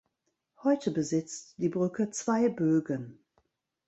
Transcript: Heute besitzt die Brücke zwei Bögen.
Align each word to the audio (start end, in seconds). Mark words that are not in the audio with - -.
Heute 0.63 0.89
besitzt 0.89 1.53
die 1.59 1.69
Brücke 1.69 2.09
zwei 2.09 2.49
Bögen. 2.49 3.19